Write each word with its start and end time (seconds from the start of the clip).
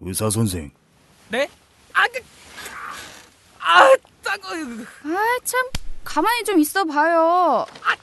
의사 0.00 0.30
선생, 0.30 0.70
네? 1.28 1.48
아, 1.92 2.06
그, 2.08 2.20
아, 3.58 3.94
따가. 4.22 4.48
아, 4.52 5.38
참 5.44 5.66
가만히 6.04 6.44
좀 6.44 6.58
있어 6.60 6.84
봐요. 6.84 7.66
아, 7.82 7.96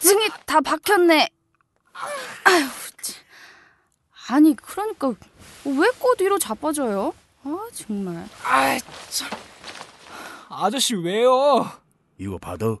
등이 0.00 0.28
다 0.46 0.60
박혔네. 0.60 1.28
아휴, 2.44 2.68
참. 3.02 3.24
아니 4.28 4.56
그러니까 4.56 5.12
왜꽃 5.64 6.18
뒤로 6.18 6.38
자빠져요? 6.38 7.14
아 7.44 7.68
정말. 7.74 8.26
아, 8.42 8.78
참. 9.10 9.30
아저씨 10.48 10.94
왜요? 10.94 11.70
이거 12.18 12.38
받아. 12.38 12.76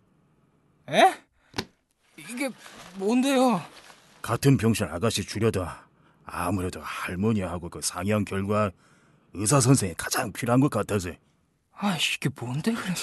에? 0.88 1.14
이게 2.16 2.48
뭔데요? 2.94 3.62
같은 4.22 4.56
병실 4.56 4.86
아가씨 4.86 5.26
주려다 5.26 5.83
아무래도 6.24 6.80
할머니하고 6.82 7.68
그 7.68 7.80
상의한 7.82 8.24
결과 8.24 8.70
의사 9.32 9.60
선생이 9.60 9.94
가장 9.96 10.32
필요한 10.32 10.60
것 10.60 10.70
같아서 10.70 11.10
아, 11.76 11.96
이게 11.96 12.28
뭔데 12.40 12.72
그래? 12.72 12.94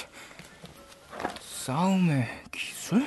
싸움의 1.41 2.27
기술? 2.51 3.05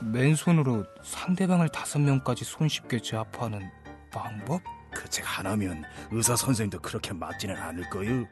맨손으로 0.00 0.84
상대방을 1.04 1.68
다섯 1.68 1.98
명까지 1.98 2.44
손쉽게 2.44 3.00
제압하는 3.00 3.70
방법? 4.10 4.62
그 4.92 5.08
책 5.10 5.24
하나면 5.26 5.84
의사 6.10 6.34
선생도 6.34 6.80
그렇게 6.80 7.12
맞지는 7.12 7.56
않을 7.56 7.88
거요. 7.90 8.24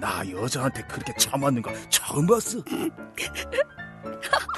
나 0.00 0.28
여자한테 0.28 0.82
그렇게 0.86 1.12
거 1.62 1.72
처음 1.88 2.26
봤어. 2.26 2.58